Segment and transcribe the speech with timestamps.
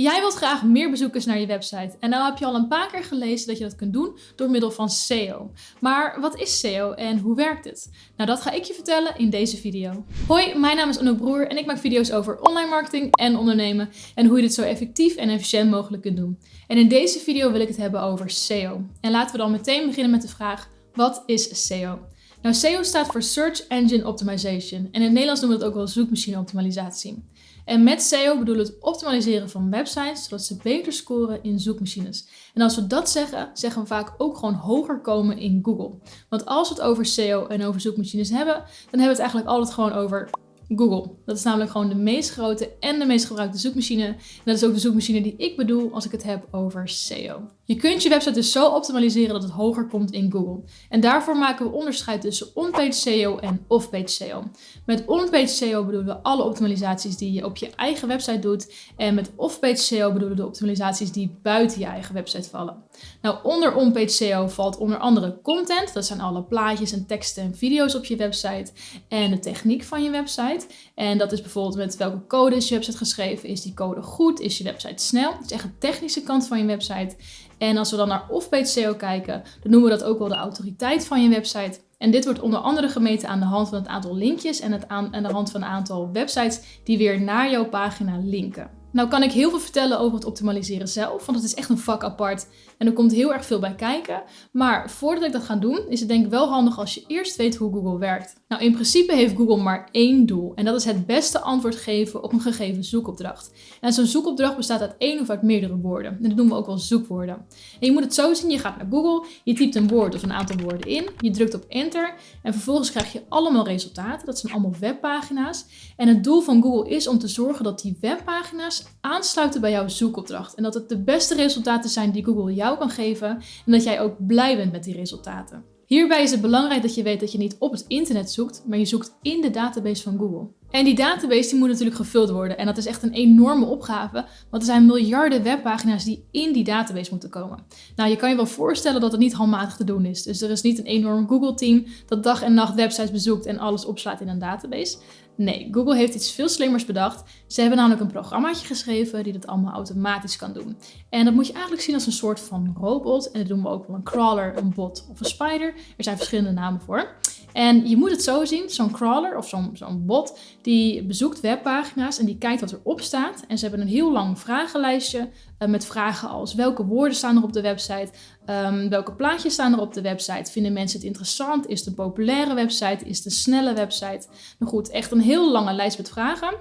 [0.00, 1.96] Jij wilt graag meer bezoekers naar je website.
[1.98, 4.50] En nou heb je al een paar keer gelezen dat je dat kunt doen door
[4.50, 5.50] middel van SEO.
[5.80, 7.90] Maar wat is SEO en hoe werkt het?
[8.16, 10.04] Nou, dat ga ik je vertellen in deze video.
[10.26, 13.90] Hoi, mijn naam is Anouk Broer en ik maak video's over online marketing en ondernemen
[14.14, 16.38] en hoe je dit zo effectief en efficiënt mogelijk kunt doen.
[16.66, 18.80] En in deze video wil ik het hebben over SEO.
[19.00, 21.98] En laten we dan meteen beginnen met de vraag: wat is SEO?
[22.42, 24.80] Nou, SEO staat voor Search Engine Optimization.
[24.80, 27.24] En in het Nederlands noemen we het ook wel zoekmachine optimalisatie.
[27.70, 32.28] En met SEO bedoelen we het optimaliseren van websites, zodat ze beter scoren in zoekmachines.
[32.54, 35.98] En als we dat zeggen, zeggen we vaak ook gewoon hoger komen in Google.
[36.28, 38.64] Want als we het over SEO en over zoekmachines hebben, dan
[39.00, 40.30] hebben we het eigenlijk altijd gewoon over
[40.76, 41.10] Google.
[41.24, 44.04] Dat is namelijk gewoon de meest grote en de meest gebruikte zoekmachine.
[44.04, 47.40] En dat is ook de zoekmachine die ik bedoel als ik het heb over SEO.
[47.64, 50.62] Je kunt je website dus zo optimaliseren dat het hoger komt in Google.
[50.88, 54.44] En daarvoor maken we onderscheid tussen on-page SEO en off-page SEO.
[54.86, 58.74] Met on-page SEO bedoelen we alle optimalisaties die je op je eigen website doet.
[58.96, 62.76] En met off-page SEO bedoelen we de optimalisaties die buiten je eigen website vallen.
[63.22, 65.94] Nou, onder on-page SEO valt onder andere content.
[65.94, 68.72] Dat zijn alle plaatjes en teksten en video's op je website.
[69.08, 70.59] En de techniek van je website.
[70.94, 73.48] En dat is bijvoorbeeld met welke code je website geschreven.
[73.48, 74.40] Is die code goed?
[74.40, 75.30] Is je website snel?
[75.32, 77.16] Dat is echt de technische kant van je website.
[77.58, 80.34] En als we dan naar off-page SEO kijken, dan noemen we dat ook wel de
[80.34, 81.80] autoriteit van je website.
[81.98, 84.88] En dit wordt onder andere gemeten aan de hand van het aantal linkjes en het
[84.88, 88.79] aan, aan de hand van een aantal websites die weer naar jouw pagina linken.
[88.92, 91.78] Nou kan ik heel veel vertellen over het optimaliseren zelf, want het is echt een
[91.78, 92.46] vak apart
[92.78, 94.22] en er komt heel erg veel bij kijken.
[94.52, 97.36] Maar voordat ik dat ga doen, is het denk ik wel handig als je eerst
[97.36, 98.34] weet hoe Google werkt.
[98.48, 102.22] Nou, in principe heeft Google maar één doel en dat is het beste antwoord geven
[102.22, 103.52] op een gegeven zoekopdracht.
[103.80, 106.12] En zo'n zoekopdracht bestaat uit één of uit meerdere woorden.
[106.12, 107.34] En dat noemen we ook wel zoekwoorden.
[107.80, 110.22] En je moet het zo zien, je gaat naar Google, je typt een woord of
[110.22, 114.26] een aantal woorden in, je drukt op enter en vervolgens krijg je allemaal resultaten.
[114.26, 115.64] Dat zijn allemaal webpagina's.
[115.96, 119.88] En het doel van Google is om te zorgen dat die webpagina's aansluiten bij jouw
[119.88, 120.54] zoekopdracht.
[120.54, 123.28] En dat het de beste resultaten zijn die Google jou kan geven
[123.66, 125.64] en dat jij ook blij bent met die resultaten.
[125.86, 128.78] Hierbij is het belangrijk dat je weet dat je niet op het internet zoekt, maar
[128.78, 130.48] je zoekt in de database van Google.
[130.70, 132.58] En die database die moet natuurlijk gevuld worden.
[132.58, 134.24] En dat is echt een enorme opgave.
[134.50, 137.58] Want er zijn miljarden webpagina's die in die database moeten komen.
[137.96, 140.22] Nou, je kan je wel voorstellen dat het niet handmatig te doen is.
[140.22, 143.84] Dus er is niet een enorm Google-team dat dag en nacht websites bezoekt en alles
[143.84, 144.96] opslaat in een database.
[145.40, 147.22] Nee, Google heeft iets veel slimmers bedacht.
[147.46, 150.76] Ze hebben namelijk een programmaatje geschreven die dat allemaal automatisch kan doen.
[151.08, 153.30] En dat moet je eigenlijk zien als een soort van robot.
[153.30, 155.74] En dat doen we ook wel een crawler, een bot of een spider.
[155.96, 157.14] Er zijn verschillende namen voor.
[157.52, 162.26] En je moet het zo zien, zo'n crawler of zo'n bot, die bezoekt webpagina's en
[162.26, 163.44] die kijkt wat erop staat.
[163.48, 165.28] En ze hebben een heel lang vragenlijstje
[165.58, 168.10] uh, met vragen als welke woorden staan er op de website,
[168.46, 171.94] um, welke plaatjes staan er op de website, vinden mensen het interessant, is het een
[171.94, 174.26] populaire website, is het een snelle website.
[174.58, 176.54] Nou goed, echt een heel lange lijst met vragen.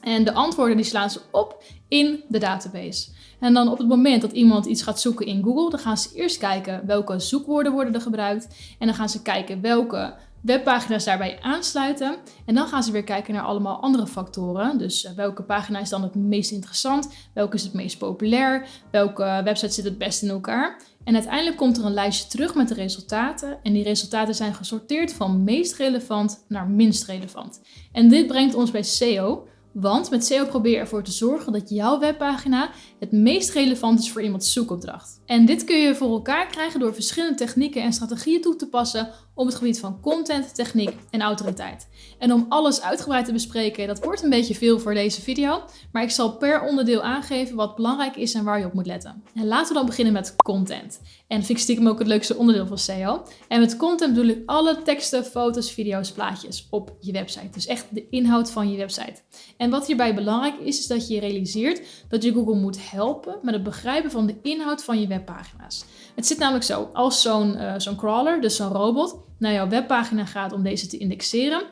[0.00, 3.10] En de antwoorden die slaan ze op in de database.
[3.42, 6.10] En dan op het moment dat iemand iets gaat zoeken in Google, dan gaan ze
[6.14, 8.48] eerst kijken welke zoekwoorden worden er gebruikt.
[8.78, 12.16] En dan gaan ze kijken welke webpagina's daarbij aansluiten.
[12.46, 14.78] En dan gaan ze weer kijken naar allemaal andere factoren.
[14.78, 17.14] Dus eh, welke pagina is dan het meest interessant?
[17.34, 18.66] Welke is het meest populair?
[18.90, 20.80] Welke website zit het best in elkaar?
[21.04, 23.58] En uiteindelijk komt er een lijstje terug met de resultaten.
[23.62, 27.60] En die resultaten zijn gesorteerd van meest relevant naar minst relevant.
[27.92, 29.46] En dit brengt ons bij SEO.
[29.72, 34.12] Want met SEO probeer je ervoor te zorgen dat jouw webpagina het meest relevant is
[34.12, 35.20] voor iemands zoekopdracht.
[35.26, 39.08] En dit kun je voor elkaar krijgen door verschillende technieken en strategieën toe te passen
[39.34, 41.88] op het gebied van content, techniek en autoriteit.
[42.18, 45.62] En om alles uitgebreid te bespreken, dat wordt een beetje veel voor deze video,
[45.92, 49.22] maar ik zal per onderdeel aangeven wat belangrijk is en waar je op moet letten.
[49.34, 51.00] En laten we dan beginnen met content.
[51.26, 53.22] En dat vind ik stiekem ook het leukste onderdeel van SEO.
[53.48, 57.48] En met content bedoel ik alle teksten, foto's, video's, plaatjes op je website.
[57.50, 59.22] Dus echt de inhoud van je website.
[59.62, 63.54] En wat hierbij belangrijk is, is dat je realiseert dat je Google moet helpen met
[63.54, 65.84] het begrijpen van de inhoud van je webpagina's.
[66.14, 70.52] Het zit namelijk zo, als zo'n zo'n crawler, dus zo'n robot, naar jouw webpagina gaat
[70.52, 71.62] om deze te indexeren,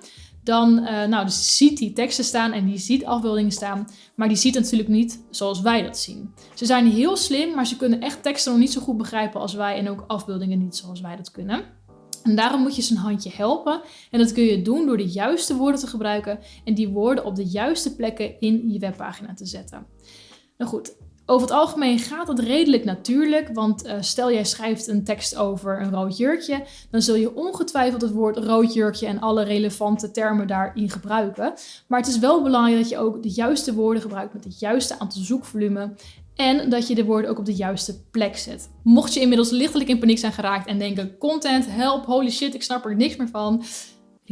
[0.42, 4.36] dan uh, nou, dus ziet die teksten staan en die ziet afbeeldingen staan, maar die
[4.36, 6.34] ziet natuurlijk niet zoals wij dat zien.
[6.54, 9.54] Ze zijn heel slim, maar ze kunnen echt teksten nog niet zo goed begrijpen als
[9.54, 11.64] wij en ook afbeeldingen niet zoals wij dat kunnen.
[12.22, 13.80] En daarom moet je ze een handje helpen.
[14.10, 17.34] En dat kun je doen door de juiste woorden te gebruiken en die woorden op
[17.36, 19.86] de juiste plekken in je webpagina te zetten.
[20.56, 20.94] Nou goed,
[21.30, 25.80] over het algemeen gaat het redelijk natuurlijk, want uh, stel jij schrijft een tekst over
[25.80, 30.46] een rood jurkje, dan zul je ongetwijfeld het woord rood jurkje en alle relevante termen
[30.46, 31.52] daarin gebruiken.
[31.86, 34.98] Maar het is wel belangrijk dat je ook de juiste woorden gebruikt met het juiste
[34.98, 35.92] aantal zoekvolume
[36.40, 38.70] en dat je de woorden ook op de juiste plek zet.
[38.82, 42.62] Mocht je inmiddels lichtelijk in paniek zijn geraakt en denken: content, help, holy shit, ik
[42.62, 43.62] snap er niks meer van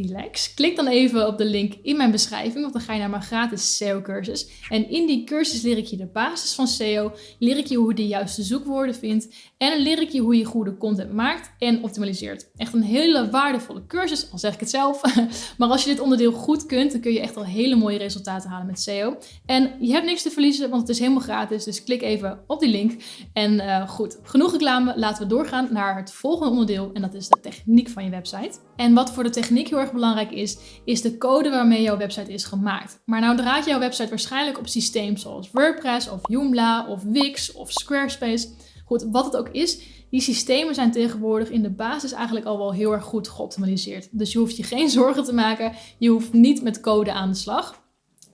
[0.01, 0.53] relax.
[0.53, 3.21] Klik dan even op de link in mijn beschrijving, want dan ga je naar mijn
[3.21, 4.49] gratis SEO-cursus.
[4.69, 7.89] En in die cursus leer ik je de basis van SEO, leer ik je hoe
[7.89, 11.83] je de juiste zoekwoorden vindt en leer ik je hoe je goede content maakt en
[11.83, 12.49] optimaliseert.
[12.55, 15.01] Echt een hele waardevolle cursus, al zeg ik het zelf.
[15.57, 18.49] maar als je dit onderdeel goed kunt, dan kun je echt al hele mooie resultaten
[18.49, 19.17] halen met SEO.
[19.45, 21.63] En je hebt niks te verliezen, want het is helemaal gratis.
[21.63, 23.01] Dus klik even op die link.
[23.33, 24.93] En uh, goed, genoeg reclame.
[24.95, 26.89] Laten we doorgaan naar het volgende onderdeel.
[26.93, 28.59] En dat is de techniek van je website.
[28.75, 32.33] En wat voor de techniek heel erg belangrijk is, is de code waarmee jouw website
[32.33, 33.01] is gemaakt.
[33.05, 37.71] Maar nou draait jouw website waarschijnlijk op systeem zoals WordPress of Joomla of Wix of
[37.71, 38.47] Squarespace.
[38.85, 42.73] Goed, wat het ook is, die systemen zijn tegenwoordig in de basis eigenlijk al wel
[42.73, 44.07] heel erg goed geoptimaliseerd.
[44.11, 45.71] Dus je hoeft je geen zorgen te maken.
[45.97, 47.81] Je hoeft niet met code aan de slag.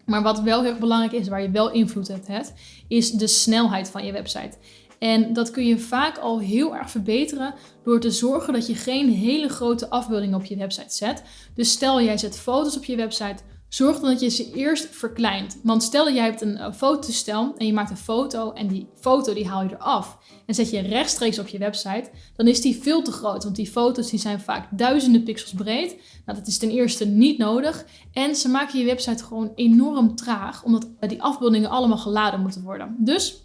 [0.06, 2.54] Maar wat wel heel erg belangrijk is, waar je wel invloed op hebt,
[2.88, 4.58] is de snelheid van je website.
[5.00, 7.54] En dat kun je vaak al heel erg verbeteren
[7.84, 11.24] door te zorgen dat je geen hele grote afbeeldingen op je website zet.
[11.56, 15.60] Dus stel jij zet foto's op je website, zorg dan dat je ze eerst verkleint.
[15.64, 19.48] Want stel jij hebt een fotostel en je maakt een foto en die foto die
[19.48, 23.12] haal je eraf en zet je rechtstreeks op je website, dan is die veel te
[23.12, 23.44] groot.
[23.44, 25.96] Want die foto's die zijn vaak duizenden pixels breed.
[26.26, 27.86] Nou, dat is ten eerste niet nodig.
[28.14, 32.96] En ze maken je website gewoon enorm traag, omdat die afbeeldingen allemaal geladen moeten worden.
[33.00, 33.45] Dus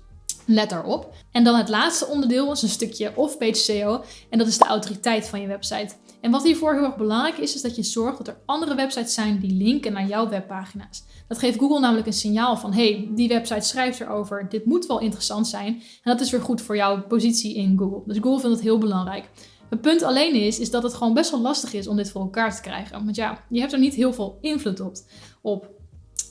[0.52, 1.14] Let daarop.
[1.32, 4.02] En dan het laatste onderdeel is een stukje off-page SEO.
[4.30, 5.94] En dat is de autoriteit van je website.
[6.20, 9.14] En wat hiervoor heel erg belangrijk is, is dat je zorgt dat er andere websites
[9.14, 11.04] zijn die linken naar jouw webpagina's.
[11.28, 15.00] Dat geeft Google namelijk een signaal van, hey, die website schrijft erover, dit moet wel
[15.00, 15.74] interessant zijn.
[15.74, 15.82] En
[16.12, 18.02] dat is weer goed voor jouw positie in Google.
[18.06, 19.30] Dus Google vindt het heel belangrijk.
[19.70, 22.20] Het punt alleen is, is dat het gewoon best wel lastig is om dit voor
[22.20, 23.04] elkaar te krijgen.
[23.04, 24.96] Want ja, je hebt er niet heel veel invloed op.
[25.40, 25.79] op.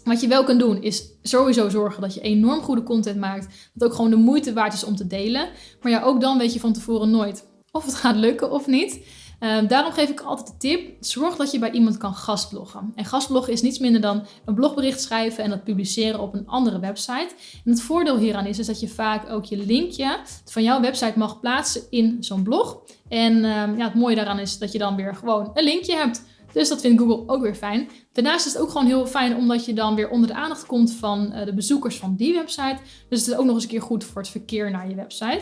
[0.04, 3.70] Wat je wel kunt doen is sowieso zorgen dat je enorm goede content maakt.
[3.74, 5.50] Dat ook gewoon de moeite waard is om te delen.
[5.82, 9.00] Maar ja, ook dan weet je van tevoren nooit of het gaat lukken of niet.
[9.40, 12.92] Ehm, daarom geef ik altijd de tip: zorg dat je bij iemand kan gastbloggen.
[12.96, 16.80] En gastbloggen is niets minder dan een blogbericht schrijven en dat publiceren op een andere
[16.80, 17.30] website.
[17.66, 21.40] En het voordeel hieraan is, dat je vaak ook je linkje van jouw website mag
[21.40, 22.82] plaatsen in zo'n blog.
[23.08, 26.24] En ehm, ja, het mooie daaraan is dat je dan weer gewoon een linkje hebt.
[26.54, 27.90] Dus dat vindt Google ook weer fijn.
[28.12, 30.94] Daarnaast is het ook gewoon heel fijn omdat je dan weer onder de aandacht komt
[30.94, 32.78] van eh, de bezoekers van die website.
[33.10, 35.42] Dus het is ook nog eens een keer goed voor het verkeer naar je website.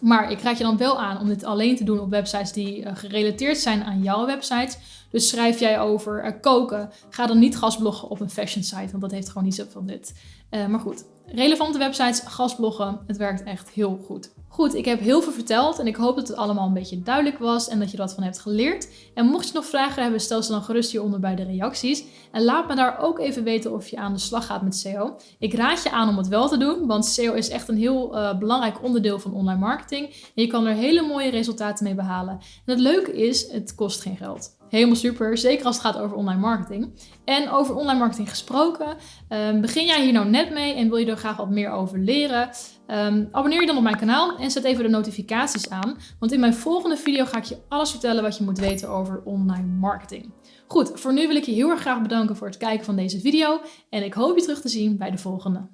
[0.00, 2.80] Maar ik raad je dan wel aan om dit alleen te doen op websites die
[2.80, 4.76] uh, gerelateerd zijn aan jouw website.
[5.10, 9.02] Dus schrijf jij over uh, koken, ga dan niet gastbloggen op een fashion site, want
[9.02, 10.14] dat heeft gewoon niet zoveel nut.
[10.50, 14.32] Uh, maar goed, relevante websites, gastbloggen, het werkt echt heel goed.
[14.48, 17.38] Goed, ik heb heel veel verteld en ik hoop dat het allemaal een beetje duidelijk
[17.38, 18.88] was en dat je er wat van hebt geleerd.
[19.14, 22.04] En mocht je nog vragen hebben, stel ze dan gerust hieronder bij de reacties.
[22.32, 25.16] En laat me daar ook even weten of je aan de slag gaat met SEO.
[25.38, 28.16] Ik raad je aan om het wel te doen, want SEO is echt een heel
[28.16, 30.06] uh, belangrijk onderdeel van online marketing.
[30.06, 32.32] En je kan er hele mooie resultaten mee behalen.
[32.34, 34.60] En het leuke is, het kost geen geld.
[34.72, 36.92] Helemaal super, zeker als het gaat over online marketing.
[37.24, 38.96] En over online marketing gesproken,
[39.28, 41.98] um, begin jij hier nou net mee en wil je er graag wat meer over
[41.98, 42.50] leren?
[42.86, 45.96] Um, abonneer je dan op mijn kanaal en zet even de notificaties aan.
[46.18, 49.22] Want in mijn volgende video ga ik je alles vertellen wat je moet weten over
[49.24, 50.32] online marketing.
[50.66, 53.20] Goed, voor nu wil ik je heel erg graag bedanken voor het kijken van deze
[53.20, 53.60] video.
[53.90, 55.68] En ik hoop je terug te zien bij de volgende.